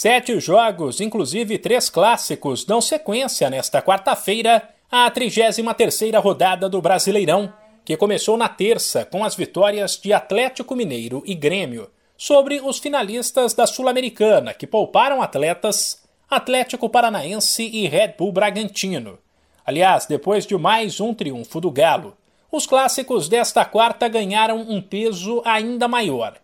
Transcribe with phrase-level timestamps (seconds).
[0.00, 7.52] Sete jogos, inclusive três clássicos, dão sequência nesta quarta-feira à 33ª rodada do Brasileirão,
[7.84, 13.54] que começou na terça com as vitórias de Atlético Mineiro e Grêmio sobre os finalistas
[13.54, 19.18] da Sul-Americana, que pouparam atletas Atlético Paranaense e Red Bull Bragantino.
[19.66, 22.16] Aliás, depois de mais um triunfo do Galo,
[22.52, 26.38] os clássicos desta quarta ganharam um peso ainda maior.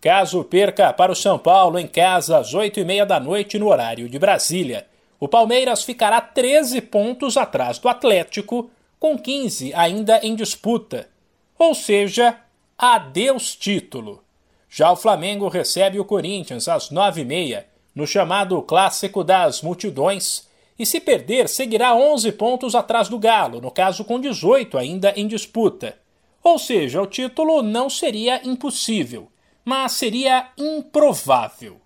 [0.00, 3.68] Caso perca para o São Paulo em casa às oito e meia da noite no
[3.68, 4.86] horário de Brasília,
[5.18, 11.06] o Palmeiras ficará 13 pontos atrás do Atlético, com 15 ainda em disputa.
[11.58, 12.38] Ou seja,
[12.78, 14.24] adeus título.
[14.70, 20.48] Já o Flamengo recebe o Corinthians às nove e meia, no chamado Clássico das Multidões,
[20.78, 25.26] e se perder, seguirá 11 pontos atrás do Galo, no caso com 18 ainda em
[25.26, 25.98] disputa.
[26.42, 29.28] Ou seja, o título não seria impossível,
[29.64, 31.80] mas seria improvável.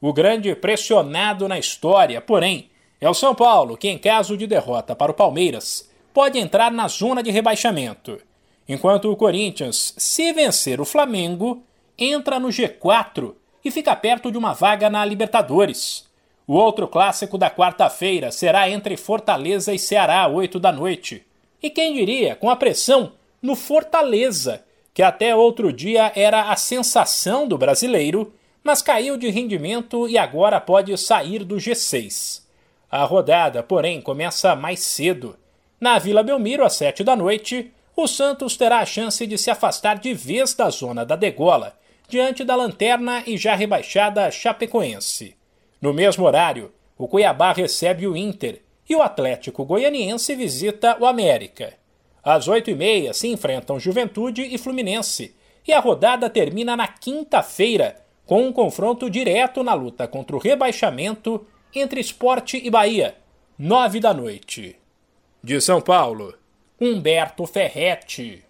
[0.00, 4.94] O grande pressionado na história, porém, é o São Paulo, que, em caso de derrota
[4.94, 8.20] para o Palmeiras, pode entrar na zona de rebaixamento,
[8.68, 11.62] enquanto o Corinthians, se vencer o Flamengo,
[11.98, 16.06] entra no G4 e fica perto de uma vaga na Libertadores.
[16.46, 21.26] O outro clássico da quarta-feira será entre Fortaleza e Ceará, 8 da noite.
[21.62, 24.64] E quem diria, com a pressão no Fortaleza,
[24.98, 30.60] que até outro dia era a sensação do brasileiro, mas caiu de rendimento e agora
[30.60, 32.42] pode sair do G6.
[32.90, 35.38] A rodada, porém, começa mais cedo.
[35.80, 40.00] Na Vila Belmiro, às 7 da noite, o Santos terá a chance de se afastar
[40.00, 45.36] de vez da zona da degola, diante da lanterna e já rebaixada Chapecoense.
[45.80, 51.74] No mesmo horário, o Cuiabá recebe o Inter e o Atlético Goianiense visita o América.
[52.28, 55.34] Às oito e meia se enfrentam Juventude e Fluminense,
[55.66, 61.46] e a rodada termina na quinta-feira com um confronto direto na luta contra o rebaixamento
[61.74, 63.16] entre Esporte e Bahia,
[63.58, 64.76] nove da noite.
[65.42, 66.34] De São Paulo,
[66.78, 68.44] Humberto Ferretti.